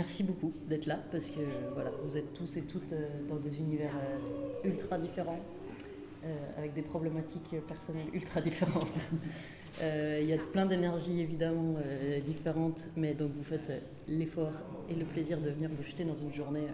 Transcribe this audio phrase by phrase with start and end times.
[0.00, 1.40] Merci beaucoup d'être là parce que
[1.74, 5.40] voilà, vous êtes tous et toutes euh, dans des univers euh, ultra différents,
[6.24, 9.10] euh, avec des problématiques personnelles ultra différentes.
[9.82, 11.74] Il y a plein d'énergies évidemment
[12.24, 13.70] différentes, mais donc vous faites
[14.08, 14.52] l'effort
[14.90, 16.66] et le plaisir de venir vous jeter dans une journée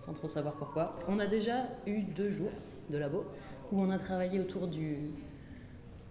[0.00, 0.96] sans trop savoir pourquoi.
[1.08, 2.52] On a déjà eu deux jours
[2.90, 3.24] de labo
[3.70, 4.98] où on a travaillé autour du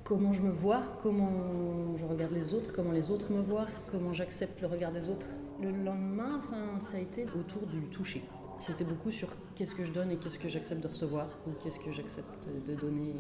[0.04, 4.14] comment je me vois, comment je regarde les autres, comment les autres me voient, comment
[4.14, 5.28] j'accepte le regard des autres.
[5.62, 8.24] Le lendemain, enfin, ça a été autour du toucher.
[8.58, 11.80] C'était beaucoup sur qu'est-ce que je donne et qu'est-ce que j'accepte de recevoir, ou qu'est-ce
[11.80, 13.14] que j'accepte de donner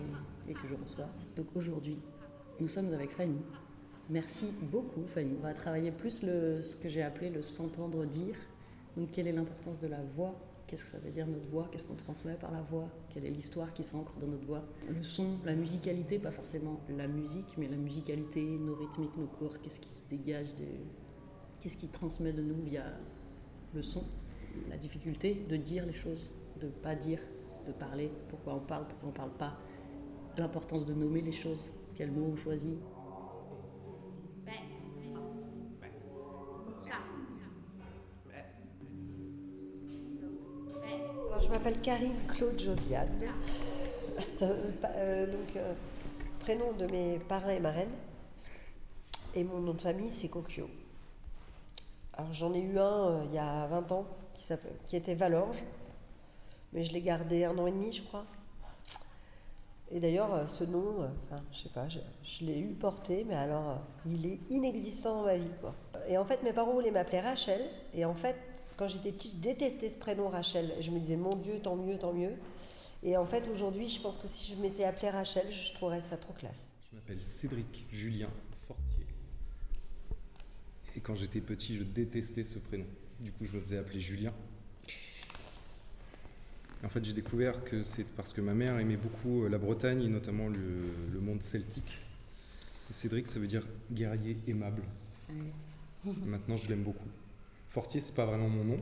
[0.47, 1.07] et que je reçois.
[1.35, 1.99] Donc aujourd'hui,
[2.59, 3.41] nous sommes avec Fanny.
[4.09, 5.35] Merci beaucoup Fanny.
[5.39, 8.35] On va travailler plus le, ce que j'ai appelé le s'entendre dire.
[8.97, 10.33] Donc quelle est l'importance de la voix?
[10.65, 11.67] Qu'est-ce que ça veut dire notre voix?
[11.71, 12.87] Qu'est-ce qu'on transmet par la voix?
[13.13, 14.63] Quelle est l'histoire qui s'ancre dans notre voix?
[14.89, 19.59] Le son, la musicalité, pas forcément la musique, mais la musicalité, nos rythmiques, nos cours,
[19.61, 20.65] qu'est-ce qui se dégage, de...
[21.61, 22.83] qu'est-ce qui transmet de nous via
[23.73, 24.03] le son
[24.69, 27.19] La difficulté de dire les choses, de ne pas dire,
[27.65, 29.57] de parler, pourquoi on parle, pourquoi on ne parle pas,
[30.37, 32.77] l'importance de nommer les choses, quels mots on choisit.
[41.41, 43.09] je m'appelle Karine Claude Josiane.
[44.41, 45.73] Euh, donc, euh,
[46.39, 47.93] prénom de mes parents et marraines.
[49.35, 50.67] Et mon nom de famille, c'est Kokyo.
[52.13, 54.05] Alors, j'en ai eu un euh, il y a 20 ans
[54.87, 55.63] qui, était Valorge.
[56.73, 58.25] Mais je l'ai gardé un an et demi, je crois.
[59.93, 64.25] Et d'ailleurs, ce nom, enfin, je sais pas, je, l'ai eu porté, mais alors, il
[64.25, 65.75] est inexistant dans ma vie, quoi.
[66.07, 67.61] Et en fait, mes parents voulaient m'appeler Rachel.
[67.93, 68.37] Et en fait,
[68.77, 70.71] quand j'étais petite, je détestais ce prénom Rachel.
[70.79, 72.37] Je me disais, mon Dieu, tant mieux, tant mieux.
[73.03, 76.17] Et en fait, aujourd'hui, je pense que si je m'étais appelée Rachel, je trouverais ça
[76.17, 76.73] trop classe.
[76.89, 78.29] Je m'appelle Cédric Julien.
[81.01, 82.85] Et quand j'étais petit, je détestais ce prénom.
[83.19, 84.31] Du coup, je me faisais appeler Julien.
[86.83, 90.07] en fait, j'ai découvert que c'est parce que ma mère aimait beaucoup la Bretagne et
[90.07, 91.99] notamment le, monde celtique.
[92.91, 94.83] Cédric, ça veut dire guerrier aimable.
[96.05, 97.09] Maintenant, je l'aime beaucoup.
[97.69, 98.79] Fortier, c'est pas vraiment mon nom,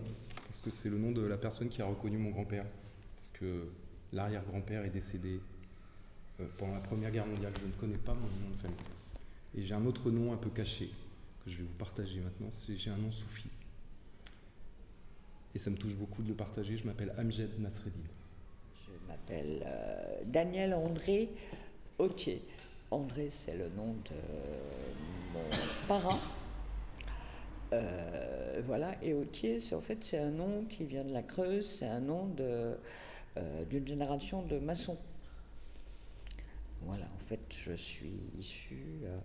[0.48, 2.66] parce que c'est le nom de la personne qui a reconnu mon grand-père.
[3.18, 3.68] Parce que
[4.12, 5.40] l'arrière-grand-père est décédé
[6.42, 7.54] euh, pendant la Première Guerre mondiale.
[7.62, 8.78] Je ne connais pas mon nom de famille.
[9.56, 10.90] Et j'ai un autre nom un peu caché
[11.50, 12.50] je vais vous partager maintenant.
[12.68, 13.50] J'ai un nom soufi.
[15.56, 16.78] Et ça me touche beaucoup de le partager.
[16.78, 18.00] Je m'appelle Amjed Nasreddin.
[18.86, 21.30] Je m'appelle euh, Daniel André
[21.98, 22.42] Autier.
[22.92, 24.16] André, c'est le nom de
[25.34, 25.42] mon
[25.88, 26.18] parent
[27.72, 31.70] euh, voilà, et Autier, c'est en fait c'est un nom qui vient de la Creuse,
[31.70, 32.76] c'est un nom euh,
[33.66, 34.98] d'une génération de maçons.
[36.82, 39.18] Voilà, en fait, je suis issu euh,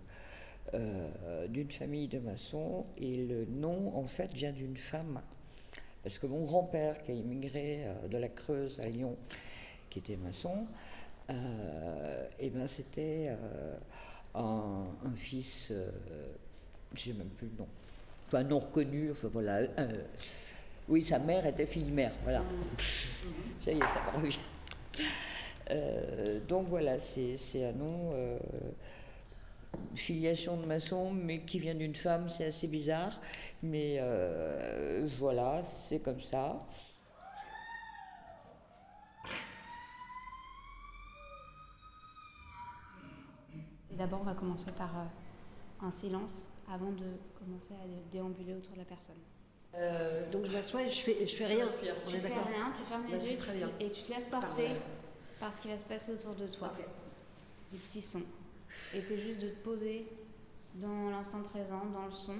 [1.49, 5.21] d'une famille de maçons et le nom, en fait, vient d'une femme.
[6.03, 9.15] Parce que mon grand-père, qui a immigré de la Creuse à Lyon,
[9.89, 10.65] qui était maçon,
[11.29, 11.33] et
[12.39, 13.35] eh ben c'était
[14.35, 15.71] un, un, fils,
[16.93, 17.67] je sais même plus le nom,
[18.27, 19.59] enfin non reconnu, enfin voilà.
[19.79, 20.03] Euh,
[20.87, 22.43] oui, sa mère était fille-mère, voilà.
[23.63, 24.37] Ça y est, ça me revient.
[25.71, 28.37] Euh, donc voilà, c'est un nom, euh,
[29.95, 33.19] filiation de maçon, mais qui vient d'une femme, c'est assez bizarre.
[33.63, 33.99] Mais
[35.17, 36.59] voilà, c'est comme ça.
[43.91, 44.91] D'abord, on va commencer par
[45.81, 47.05] un silence avant de
[47.37, 49.15] commencer à déambuler autour de la personne.
[49.75, 51.65] Euh, donc je m'assois et je fais, je fais rien.
[51.65, 53.37] Tu fais rien, tu fermes les yeux
[53.79, 54.69] et tu te laisses porter
[55.39, 56.73] par ce qui va se passer autour de toi.
[57.71, 58.23] Des petits sons.
[58.93, 60.07] Et c'est juste de te poser
[60.75, 62.37] dans l'instant présent, dans le son,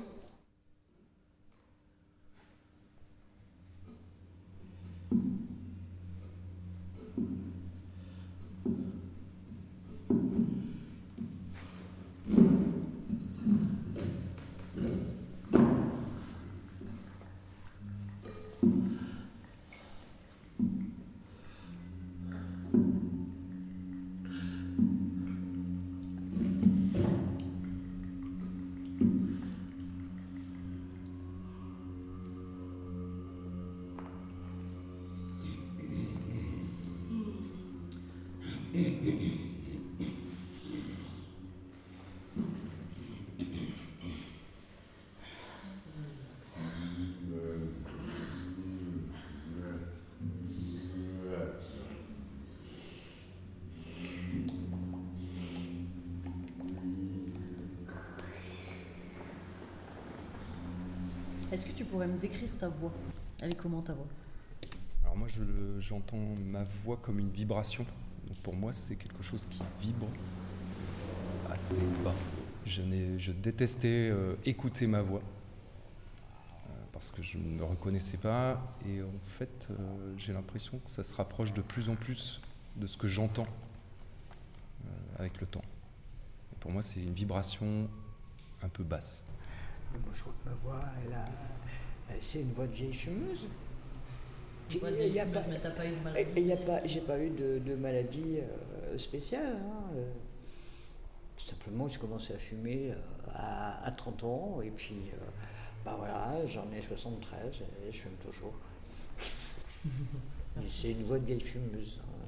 [61.52, 62.92] Est-ce que tu pourrais me décrire ta voix?
[63.42, 64.06] Elle est comment ta voix?
[65.04, 65.30] Alors moi
[65.80, 67.86] j'entends ma voix comme une vibration.
[68.46, 70.06] Pour moi, c'est quelque chose qui vibre
[71.50, 72.14] assez bas.
[72.64, 78.62] Je, détestais euh, écouter ma voix euh, parce que je ne me reconnaissais pas.
[78.88, 82.40] Et en fait, euh, j'ai l'impression que ça se rapproche de plus en plus
[82.76, 83.48] de ce que j'entends
[85.18, 85.64] avec le temps.
[86.60, 87.90] pour moi, c'est une vibration
[88.62, 89.26] un peu basse.
[89.92, 90.84] Moi, je crois que ma voix,
[92.22, 92.94] c'est une voix de vieille.
[94.70, 96.52] J'ai pas, pas eu de maladie
[96.86, 98.40] J'ai pas eu de, maladie
[98.98, 99.58] spéciale.
[99.58, 100.02] Hein,
[101.46, 102.96] Simplement, j'ai commencé à fumer euh,
[103.36, 105.18] à, 30 ans, et puis, euh,
[105.86, 107.54] bah voilà, j'en ai 73,
[107.88, 108.54] et je fume toujours.
[110.66, 112.02] c'est une voix de vieille fumeuse.
[112.02, 112.26] Hein.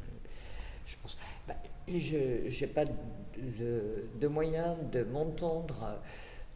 [0.86, 1.18] Je pense.
[1.48, 1.56] Bah,
[1.88, 6.00] je n'ai pas de, de, moyen de m'entendre,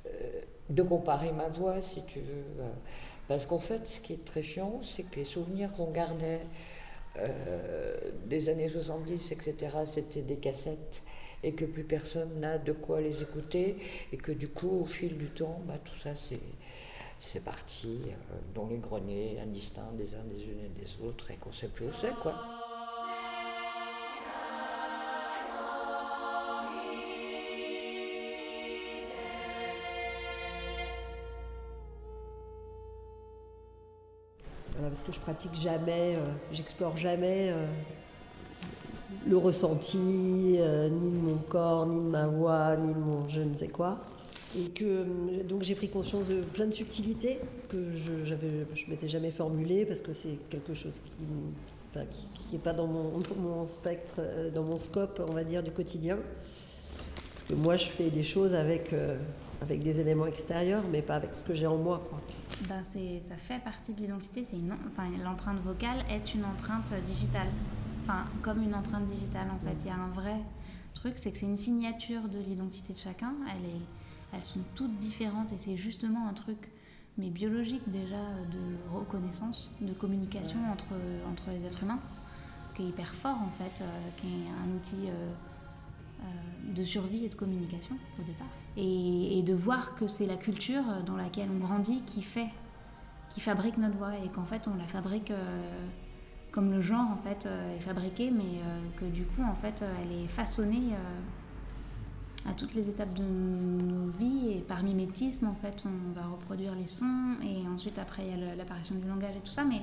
[0.05, 2.45] euh, de comparer ma voix, si tu veux.
[3.27, 6.41] Parce qu'en fait, ce qui est très chiant, c'est que les souvenirs qu'on gardait
[8.25, 11.03] des années 70, etc., c'était des cassettes
[11.43, 13.77] et que plus personne n'a de quoi les écouter
[14.11, 16.11] et que du coup au fil du temps bah, tout ça
[17.19, 21.35] c'est parti euh, dans les greniers indistincts des uns des unes et des autres et
[21.35, 22.70] qu'on sait plus où c'est quoi.
[34.91, 37.65] Parce que je pratique jamais, euh, j'explore jamais euh,
[39.25, 43.39] le ressenti, euh, ni de mon corps, ni de ma voix, ni de mon je
[43.39, 43.99] ne sais quoi.
[44.59, 45.05] Et que
[45.43, 47.39] donc j'ai pris conscience de plein de subtilités
[47.69, 52.05] que je j'avais je m'étais jamais formulées parce que c'est quelque chose qui n'est
[52.49, 54.19] qui, pas dans mon, spectre,
[54.53, 56.17] dans mon scope, on va dire, du quotidien.
[57.29, 58.93] Parce que moi, je fais des choses avec,
[59.61, 62.05] avec des éléments extérieurs, mais pas avec ce que j'ai en moi.
[62.09, 62.19] Quoi.
[62.67, 64.43] Ben ça fait partie de l'identité.
[64.87, 67.47] Enfin, l'empreinte vocale est une empreinte digitale
[68.03, 69.75] enfin, comme une empreinte digitale en fait.
[69.83, 70.37] Il y a un vrai
[70.93, 73.33] truc, c'est que c'est une signature de l'identité de chacun.
[73.55, 73.81] Elle est,
[74.33, 76.71] elles sont toutes différentes et c'est justement un truc,
[77.17, 80.93] mais biologique déjà, de reconnaissance, de communication entre,
[81.29, 81.99] entre les êtres humains,
[82.75, 85.33] qui est hyper fort en fait, euh, qui est un outil euh, euh,
[86.75, 88.47] de survie et de communication au départ.
[88.77, 92.49] Et, de voir que c'est la culture dans laquelle on grandit qui fait,
[93.29, 95.31] qui fabrique notre voix et qu'en fait on la fabrique
[96.51, 99.81] comme le genre en fait euh, est fabriqué, mais euh, que du coup en fait
[99.81, 100.93] euh, elle est façonnée
[102.49, 106.73] à toutes les étapes de nos vies et par mimétisme en fait on va reproduire
[106.75, 109.81] les sons et ensuite après il y a l'apparition du langage et tout ça, mais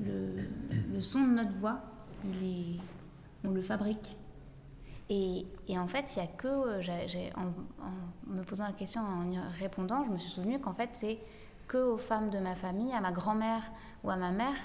[0.00, 0.34] le,
[0.92, 1.80] le son de notre voix,
[2.24, 2.80] il est,
[3.44, 4.16] on le fabrique.
[5.14, 7.52] Et, en fait, il n'y a que, j'ai, en,
[8.26, 11.18] me posant la question, en y répondant, je me suis souvenu qu'en fait, c'est
[11.68, 13.62] que aux femmes de ma famille, à ma grand-mère
[14.04, 14.56] ou à ma mère,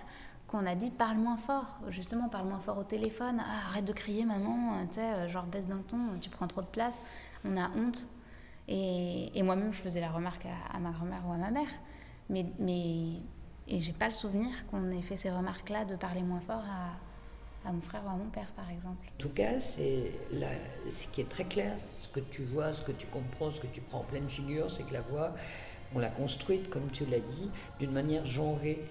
[0.48, 3.92] qu'on a dit parle moins fort, justement parle moins fort au téléphone, ah, arrête de
[3.92, 7.02] crier maman, tu sais, euh, genre baisse d'un ton, tu prends trop de place,
[7.44, 8.08] on a honte.
[8.70, 11.70] Et, moi-même, je faisais la remarque à, ma grand-mère ou à ma mère,
[12.30, 13.18] mais, mais
[13.68, 16.92] et j'ai pas le souvenir qu'on ait fait ces remarques-là de parler moins fort à,
[17.68, 19.08] à, mon frère ou à mon père, par exemple.
[19.16, 20.12] En tout cas, c'est
[20.90, 23.68] ce qui est très clair, ce que tu vois, ce que tu comprends, ce que
[23.68, 25.34] tu prends en pleine figure, c'est que la voix,
[25.94, 28.84] on l'a construite, comme tu l'as dit, d'une manière genrée.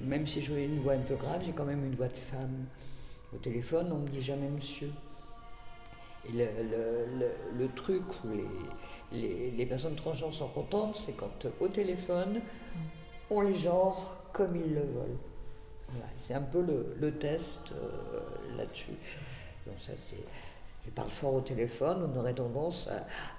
[0.00, 2.66] Même si j'ai une voix un peu grave, j'ai quand même une voix de femme.
[3.32, 4.90] Au téléphone, on ne me dit jamais monsieur.
[6.26, 6.46] Et le,
[7.18, 7.28] le,
[7.58, 12.40] le, truc où les, les, les, personnes transgenres sont contentes, c'est quand au téléphone,
[13.30, 15.18] on les genre comme ils le veulent.
[16.16, 18.96] C'est un peu le, test euh, là-dessus.
[19.66, 20.24] Donc ça, c'est
[20.84, 22.90] tu parles fort au téléphone, on aurait tendance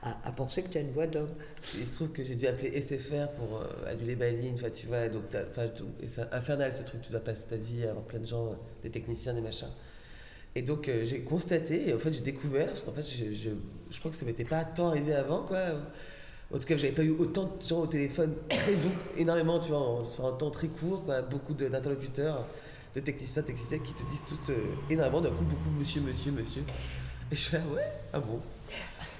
[0.01, 1.29] à, penser que tu as une voix d'homme.
[1.75, 5.07] Il se trouve que j'ai dû appeler SFR pour euh, annuler ma ligne, tu vois,
[5.09, 5.23] donc
[6.07, 8.55] c'est infernal ce truc, tu dois passer ta vie à avoir plein de gens, euh,
[8.81, 9.69] des techniciens, des machins.
[10.55, 13.51] Et donc euh, j'ai constaté, et en fait j'ai découvert, parce qu'en fait je,
[13.91, 15.59] je, crois que ça m'était pas tant arrivé avant, quoi.
[16.53, 19.69] En tout cas, j'avais pas eu autant de gens au téléphone très doux, énormément, tu
[19.71, 22.45] vois, sur un temps très court, beaucoup d'interlocuteurs,
[22.95, 24.39] de techniciens, techniciens qui te disent tout
[24.89, 26.63] énormément, d'un coup beaucoup monsieur, monsieur, monsieur.
[27.31, 28.39] Et je fais, ah ouais, ah bon?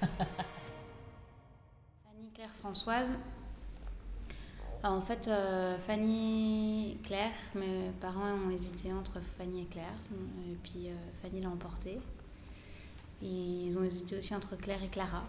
[2.04, 3.18] Fanny Claire Françoise.
[4.84, 9.98] en fait, euh, Fanny Claire, mes parents ont hésité entre Fanny et Claire,
[10.48, 11.98] et puis euh, Fanny l'a emporté.
[13.20, 15.24] Ils ont hésité aussi entre Claire et Clara.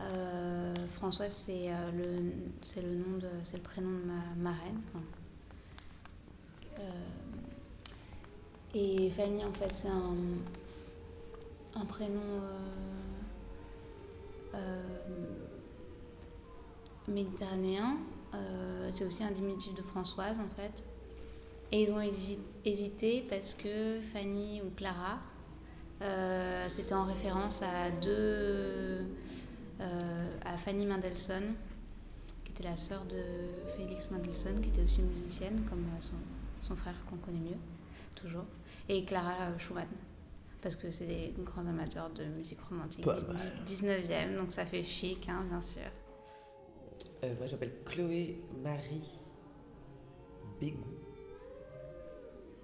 [0.00, 4.80] Euh, Françoise, c'est le, c'est le nom c'est le prénom de ma marraine.
[8.74, 10.16] et Fanny, en fait, c'est un,
[11.84, 12.58] prénom euh,
[14.54, 14.82] euh,
[17.06, 17.98] méditerranéen
[18.34, 20.84] euh, c'est aussi un diminutif de Françoise en fait.
[21.70, 25.18] Et ils ont hési- hésité parce que Fanny ou Clara,
[26.02, 29.00] euh, c'était en référence à deux.
[29.82, 31.54] Euh, à Fanny Mendelssohn,
[32.44, 33.22] qui était la sœur de
[33.76, 36.12] Félix Mendelssohn, qui était aussi musicienne, comme euh, son,
[36.60, 37.58] son frère qu'on connaît mieux,
[38.14, 38.44] toujours.
[38.88, 39.86] Et Clara Schumann,
[40.60, 43.98] parce que c'est des grands amateurs de musique romantique, Pas dix- mal.
[44.00, 45.82] 19e, donc ça fait chic, hein, bien sûr.
[47.24, 49.08] Euh, moi, j'appelle Chloé Marie
[50.60, 50.78] Bégou.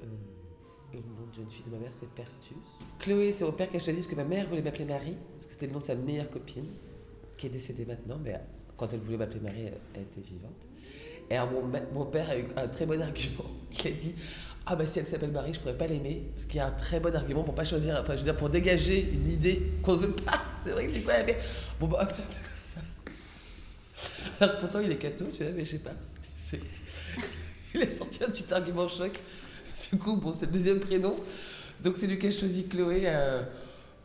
[0.03, 0.07] Euh,
[0.93, 2.57] le nom de jeune fille de ma mère, c'est Pertus.
[2.99, 5.47] Chloé, c'est mon père qui a choisi parce que ma mère voulait m'appeler Marie, parce
[5.47, 6.67] que c'était le nom de sa meilleure copine,
[7.39, 8.39] qui est décédée maintenant, mais
[8.77, 10.67] quand elle voulait m'appeler Marie, elle, était vivante.
[11.31, 13.45] Et alors, mon, mon père a eu un très bon argument.
[13.85, 14.15] Il a dit
[14.67, 17.01] Ah, bah si elle s'appelle Marie, je pourrais pas l'aimer, qu'il y a un très
[17.01, 20.07] bon argument pour pas choisir, enfin, je veux dire, pour dégager une idée qu'on ne
[20.07, 20.43] veut pas.
[20.63, 21.39] C'est vrai que du coup, elle a fait
[21.81, 22.81] Bon, bah, appelle-la comme ça.
[24.41, 25.95] Alors pourtant il est catho, tu vois, mais je sais pas.
[27.75, 29.21] Il a sorti un petit argument choc.
[29.91, 31.15] Du coup, bon, c'est le deuxième prénom.
[31.83, 33.43] Donc c'est lui qui a choisi Chloé euh,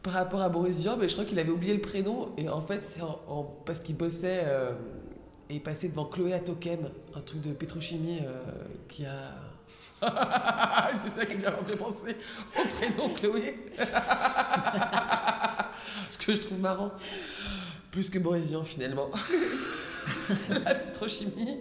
[0.04, 2.34] par rapport à Boris Vian, mais je crois qu'il avait oublié le prénom.
[2.38, 3.02] Et en fait, c'est
[3.66, 4.74] parce qu'il bossait euh,
[5.50, 8.44] et passait devant Chloé à Token, un truc de pétrochimie euh,
[8.90, 9.34] qui a.
[10.98, 12.18] c'est ça qui m'a fait penser
[12.60, 13.58] au prénom Chloé.
[16.10, 16.92] Ce que je trouve marrant.
[17.90, 19.10] Plus que Boris Vian finalement.
[20.50, 21.60] La pétrochimie.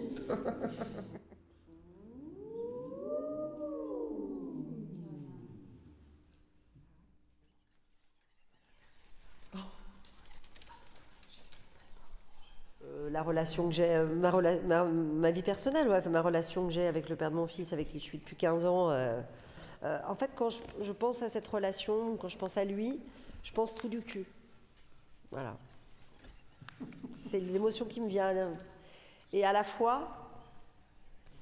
[13.23, 17.09] Relation que j'ai, euh, ma, rela- ma, vie personnelle, ouais, ma relation que j'ai avec
[17.09, 18.91] le père de mon fils, avec qui je suis depuis 15 ans.
[18.91, 19.21] euh,
[19.83, 22.99] euh, en fait, quand je, pense à cette relation, quand je pense à lui,
[23.43, 24.25] je pense tout du cul.
[25.31, 25.57] Voilà.
[27.15, 28.33] C'est l'émotion qui me vient.
[29.33, 30.07] Et à la fois,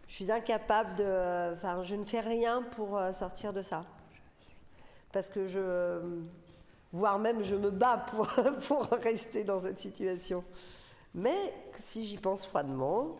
[0.07, 1.53] je suis incapable de.
[1.53, 3.83] Enfin, je ne fais rien pour sortir de ça.
[5.11, 6.00] Parce que je.
[6.93, 8.27] Voire même, je me bats pour
[9.03, 10.43] rester dans cette situation.
[11.13, 13.17] Mais si j'y pense froidement,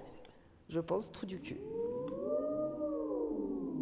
[0.70, 1.60] je pense tout du cul.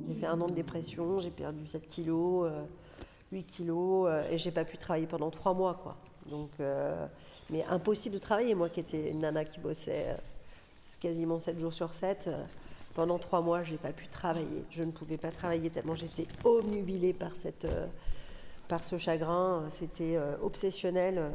[0.08, 2.64] J'ai fait un an de dépression, j'ai perdu 7 kilos, euh,
[3.32, 5.96] 8 kilos, euh, et j'ai pas pu travailler pendant 3 mois, quoi.
[6.26, 7.06] Donc, euh,
[7.50, 10.16] mais impossible de travailler, moi qui étais une nana qui bossait euh,
[11.00, 12.26] quasiment 7 jours sur 7.
[12.28, 12.44] euh,
[12.96, 14.64] pendant 3 mois, j'ai pas pu travailler.
[14.72, 17.68] Je ne pouvais pas travailler tellement j'étais obnubilée par, cette,
[18.68, 19.64] par ce chagrin.
[19.74, 21.32] C'était obsessionnel.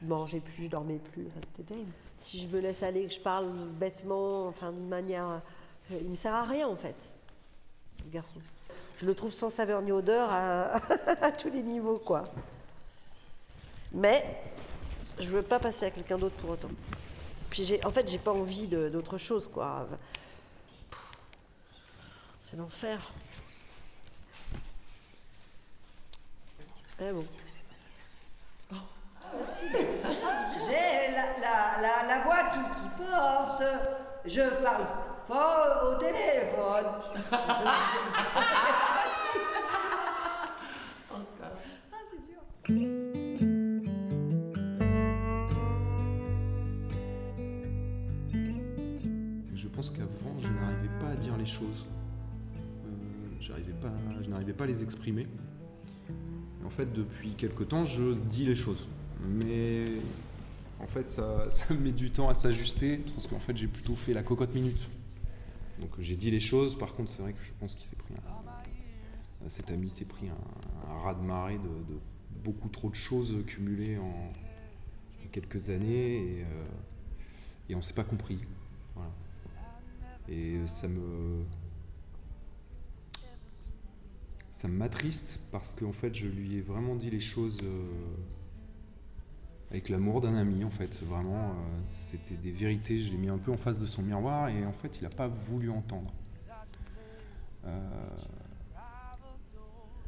[0.00, 1.26] Je mangeais plus, je dormais plus.
[1.56, 1.92] C'était terrible.
[2.18, 5.28] Si je me laisse aller, que je parle bêtement, enfin de manière,
[5.90, 6.96] euh, il me sert à rien en fait,
[8.04, 8.40] ce garçon.
[8.98, 12.24] Je le trouve sans saveur ni odeur à, tous les niveaux, quoi.
[13.92, 14.24] Mais
[15.18, 16.68] je veux pas passer à quelqu'un d'autre pour autant.
[17.50, 19.86] Puis en fait, j'ai pas envie d'autre chose, quoi.
[22.40, 23.12] C'est l'enfer.
[26.98, 27.26] Mais bon.
[30.58, 33.62] J'ai la, la, la, la voix qui, qui porte.
[34.24, 34.86] Je parle
[35.26, 36.86] fort au téléphone.
[49.54, 51.86] Je pense qu'avant, je n'arrivais pas à dire les choses.
[52.56, 55.26] Euh, pas, je n'arrivais pas à les exprimer.
[56.08, 58.88] Et en fait, depuis quelque temps, je dis les choses.
[59.20, 59.84] Mais
[60.80, 64.14] en fait, ça, ça met du temps à s'ajuster parce qu'en fait, j'ai plutôt fait
[64.14, 64.88] la cocotte minute.
[65.80, 66.76] Donc j'ai dit les choses.
[66.78, 70.28] Par contre, c'est vrai que je pense qu'il s'est pris un, cet ami s'est pris
[70.28, 71.98] un, un de marée de,
[72.42, 74.32] beaucoup trop de choses cumulées en,
[75.32, 76.44] quelques années et,
[77.70, 78.38] euh, on s'est pas compris.
[80.28, 81.44] Et ça me.
[84.50, 87.84] Ça m'attriste parce qu'en fait, je lui ai vraiment dit les choses euh,
[89.70, 91.02] avec l'amour d'un ami, en fait.
[91.02, 91.52] Vraiment, euh,
[91.98, 92.98] c'était des vérités.
[92.98, 95.10] Je l'ai mis un peu en face de son miroir et en fait, il n'a
[95.10, 96.12] pas voulu entendre.
[97.64, 97.80] Euh,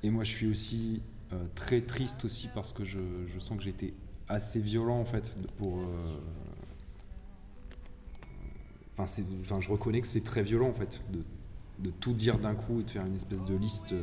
[0.02, 2.98] et moi, je suis aussi euh, très triste aussi parce que je,
[3.40, 3.94] sens que été
[4.28, 5.80] assez violent, en fait, pour.
[8.96, 11.24] Enfin, je reconnais que c'est très violent en fait de,
[11.78, 13.94] de tout dire d'un coup et de faire une espèce de liste.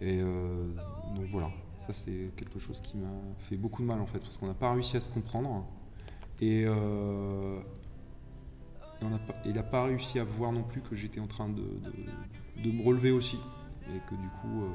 [0.00, 3.08] et donc voilà, ça c'est quelque chose qui m'a
[3.38, 5.66] fait beaucoup de mal en fait parce qu'on n'a pas réussi à se comprendre
[6.40, 7.60] et, euh,
[9.02, 11.62] on pas- il n'a pas réussi à voir non plus que j'étais en train de,
[12.62, 13.38] de- me relever aussi
[13.88, 14.68] et que du coup euh,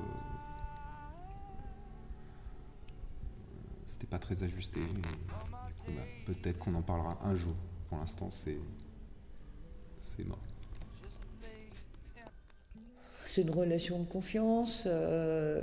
[3.85, 4.79] c'était pas très ajusté.
[5.87, 7.53] Bah, peut-être qu'on en parlera un jour.
[7.87, 8.57] pour l'instant, c'est
[9.99, 10.39] c'est mort.
[13.21, 14.83] C'est une relation de confiance.
[14.87, 15.61] euh,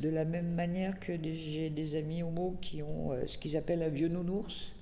[0.00, 3.82] de la même manière que j'ai des amis homo qui ont euh, ce qu'ils appellent
[3.82, 4.74] un vieux nounours.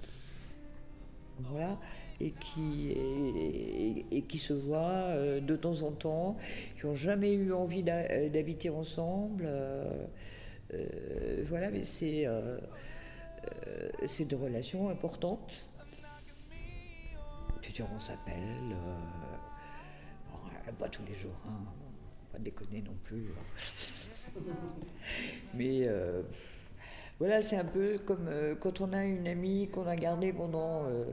[1.40, 1.78] Voilà.
[2.22, 2.90] Et qui,
[4.10, 6.36] et, qui se voient euh, de temps en temps,
[6.78, 9.48] qui n'ont jamais eu envie euh, d'habiter ensemble.
[11.44, 12.26] voilà, mais c'est
[14.06, 15.66] c'est des relations importantes.
[17.64, 18.76] Veux dire, on s'appelle.
[20.30, 21.56] bon, pas tous les jours, hein,
[22.32, 23.26] pas déconner non plus.
[24.36, 24.40] hein.
[25.54, 26.22] Mais euh,
[27.18, 30.84] voilà, c'est un peu comme euh, quand on a une amie qu'on a gardée pendant
[30.84, 31.04] euh,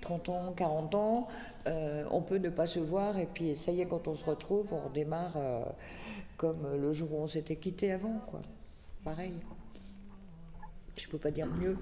[0.00, 1.28] 30 ans, 40 ans,
[1.66, 4.24] euh, on peut ne pas se voir et puis ça y est, quand on se
[4.24, 5.62] retrouve, on redémarre euh,
[6.36, 8.40] comme le jour où on s'était quitté avant, quoi.
[9.04, 9.32] Pareil.
[10.96, 11.76] Je peux pas dire mieux.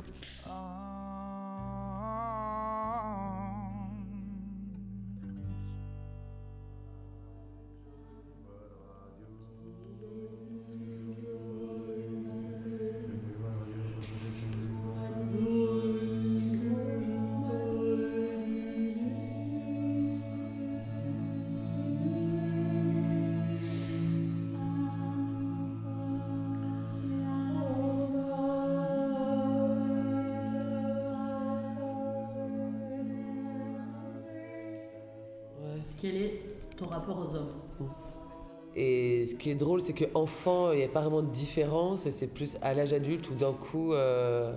[36.78, 37.50] Ton rapport aux hommes
[38.76, 42.12] Et ce qui est drôle, c'est qu'enfant, il n'y a pas vraiment de différence, et
[42.12, 44.54] c'est plus à l'âge adulte où d'un coup, euh,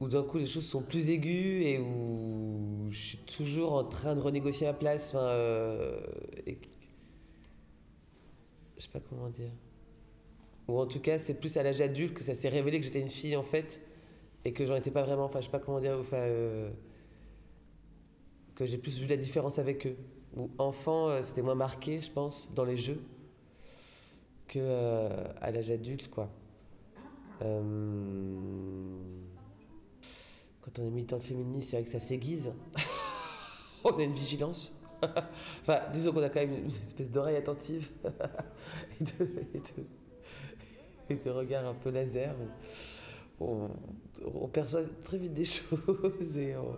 [0.00, 4.14] où d'un coup les choses sont plus aiguës et où je suis toujours en train
[4.14, 5.14] de renégocier ma place.
[5.14, 5.98] Enfin, euh,
[8.76, 9.50] je sais pas comment dire.
[10.68, 13.00] Ou en tout cas, c'est plus à l'âge adulte que ça s'est révélé que j'étais
[13.00, 13.80] une fille en fait,
[14.44, 15.24] et que j'en étais pas vraiment.
[15.24, 15.96] Enfin, je sais pas comment dire.
[15.98, 16.70] Enfin, euh,
[18.54, 19.96] que j'ai plus vu la différence avec eux.
[20.36, 23.00] Ou enfant, euh, c'était moins marqué, je pense, dans les jeux,
[24.48, 25.08] que euh,
[25.40, 26.28] à l'âge adulte, quoi.
[27.42, 28.40] Euh,
[30.60, 32.52] Quand on est militante féministe, c'est vrai que ça s'aiguise.
[33.84, 34.76] on a une vigilance.
[35.60, 37.90] enfin, disons qu'on a quand même une espèce d'oreille attentive
[39.00, 39.28] et, de,
[41.10, 42.34] et, regard un peu laser.
[43.38, 46.74] on perçoit très vite des choses et on,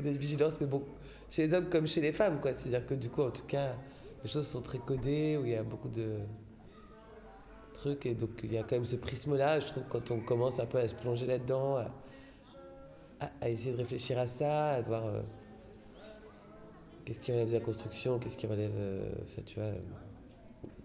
[0.00, 0.82] on a une vigilance, mais bon,
[1.30, 2.52] chez les hommes comme chez les femmes, quoi.
[2.52, 3.76] C'est-à-dire que du coup, en tout cas,
[4.22, 6.18] les choses sont très codées, où il y a beaucoup de
[7.72, 9.60] trucs, et donc il y a quand même ce prisme-là.
[9.60, 11.78] Je trouve que quand on commence un peu à se plonger là-dedans,
[13.20, 15.20] à, essayer de réfléchir à ça, à voir euh,
[17.04, 19.78] qu'est-ce qui relève de la construction, qu'est-ce qui relève, euh, enfin, tu vois, euh,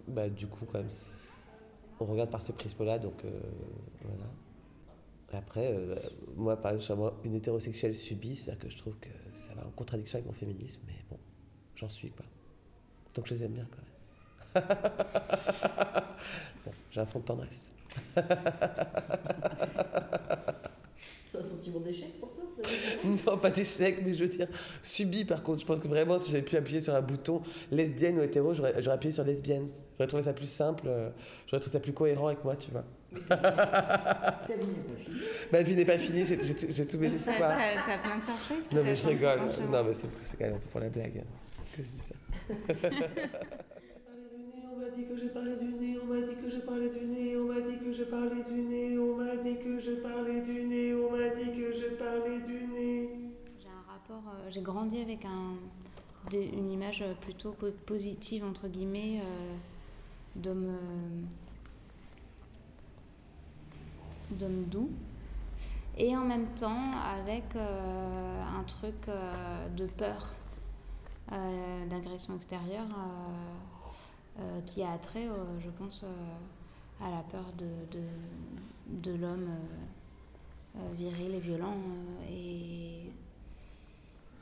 [0.08, 0.90] bah, du coup, quand même,
[2.00, 3.30] on regarde par ce prisme-là, donc euh,
[4.02, 4.26] voilà.
[5.34, 5.96] Après, euh,
[6.36, 9.72] moi, par exemple, vraiment une hétérosexuelle subie, c'est-à-dire que je trouve que ça va en
[9.72, 11.20] contradiction avec mon féminisme, mais bon,
[11.76, 12.26] j'en suis, quoi.
[13.14, 13.90] Donc je les aime bien, quand même.
[16.66, 17.74] bon, j'ai un fond de tendresse.
[21.42, 22.44] C'est un sentiment d'échec pour toi
[23.28, 24.48] Non, pas d'échec, mais je veux dire,
[24.82, 25.62] subi par contre.
[25.62, 28.82] Je pense que vraiment, si j'avais pu appuyer sur un bouton lesbienne ou hétéro, j'aurais
[28.82, 29.68] j'aurais appuyé sur lesbienne.
[29.98, 31.10] J'aurais trouvé ça plus simple, euh,
[31.48, 32.84] j'aurais trouvé ça plus cohérent avec moi, tu vois.
[33.30, 35.22] Ta vie n'est pas finie.
[35.52, 37.58] Ma vie n'est pas finie, c'est- j'ai tout- j'ai tous mes T'as espoirs.
[37.58, 39.40] t'as- t'as plein de surprises Non, mais je rigole.
[39.72, 42.00] Non, mais c'est c'est quand même un peu pour la blague hein, que je dis
[42.00, 42.16] ça.
[44.96, 47.46] Dit que je parlais du nez, on m'a dit que je parlais du nez, on
[47.48, 50.94] m'a dit que je parlais du nez, on m'a dit que je parlais du nez,
[50.96, 53.10] on m'a dit que je parlais du nez.
[53.60, 55.26] J'ai un rapport, euh, j'ai grandi avec
[56.34, 59.56] une image plutôt po- positive, entre guillemets, euh,
[60.38, 61.22] d'homme euh,
[64.36, 64.90] d'homme doux.
[65.98, 70.34] Et en même temps, avec euh, un truc euh, de peur,
[71.90, 72.88] d'agression extérieure,
[74.40, 78.00] euh, qui a trait, euh, je pense, euh, à la peur de,
[79.02, 79.50] de, l'homme
[80.76, 81.76] euh, viril et violent.
[82.30, 83.12] et,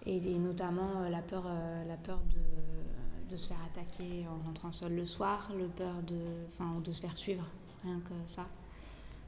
[0.06, 1.45] et, et notamment la peur,
[1.88, 6.82] la peur de, de se faire attaquer en rentrant seul le soir, le peur de,
[6.84, 7.45] de se faire suivre,
[7.84, 8.45] rien que ça,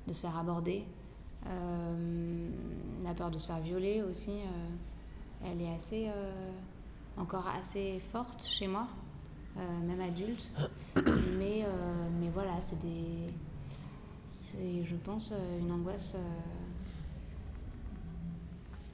[0.07, 0.83] de se faire aborder,
[1.45, 4.33] la peur de se faire violer aussi,
[5.45, 6.11] elle est assez,
[7.15, 8.87] encore assez forte chez moi,
[9.55, 10.53] même adulte.
[11.37, 13.33] mais, euh, mais voilà, c'est des,
[14.25, 16.13] c'est, je pense, euh, une angoisse.
[16.15, 16.19] euh,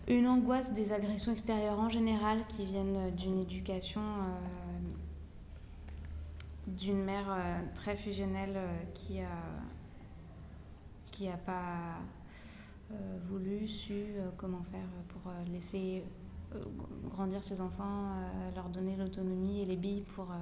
[0.08, 4.40] une angoisse des agressions extérieures en général qui viennent d'une éducation euh,
[6.68, 9.30] d'une mère euh, très fusionnelle euh, qui a
[11.12, 12.00] qui a pas
[13.22, 14.04] voulu, su
[14.38, 16.04] comment faire pour laisser
[17.10, 18.10] grandir ses enfants,
[18.56, 20.34] leur donner l'autonomie et les billes pour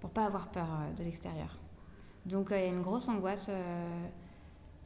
[0.00, 1.58] pour pas avoir peur de l'extérieur.
[2.26, 3.50] Donc il y a une grosse angoisse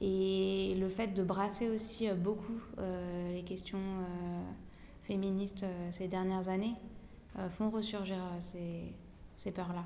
[0.00, 3.78] et le fait de brasser aussi beaucoup les questions
[5.02, 6.74] féministes ces dernières années
[7.50, 8.92] font ressurgir ces,
[9.36, 9.84] ces peurs-là.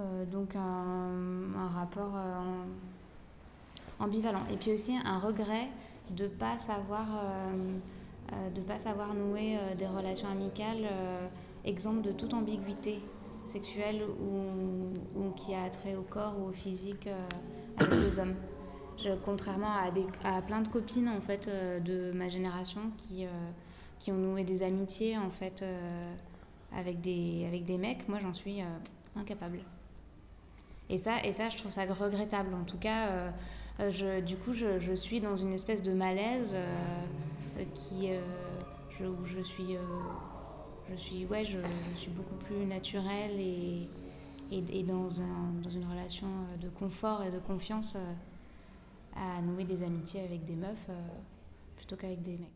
[0.00, 2.64] Euh, donc un, rapport euh,
[4.00, 4.44] ambivalent.
[4.50, 5.68] Et puis aussi un regret
[6.10, 7.06] de ne pas savoir,
[8.32, 10.88] euh, de pas savoir nouer des relations amicales
[11.64, 13.00] exemple de toute ambiguïté
[13.46, 17.08] sexuelle ou, ou, qui a trait au corps ou au physique
[17.78, 18.34] avec les hommes.
[19.24, 21.48] Contrairement à, des, à plein de copines en fait
[21.82, 23.26] de ma génération qui,
[23.98, 25.64] qui ont noué des amitiés en fait
[26.76, 28.60] avec, des, avec des mecs, moi j'en suis
[29.16, 29.60] incapable.
[30.90, 32.54] Et ça, et ça, je trouve ça regrettable.
[32.54, 33.30] En tout cas, euh, euh,
[33.78, 38.10] je, du coup, je, je, suis dans une espèce de malaise euh, qui,
[38.90, 39.76] je, où je suis,
[40.90, 41.58] je suis, ouais, je,
[41.96, 43.88] suis beaucoup plus naturelle et,
[44.52, 46.28] et, et dans, un, dans, une relation
[46.60, 47.96] de confort et de confiance
[49.16, 50.88] à nouer des amitiés avec des meufs
[51.76, 52.53] plutôt qu'avec des mecs.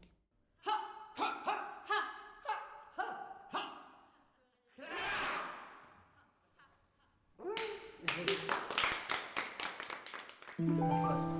[10.60, 11.37] C'est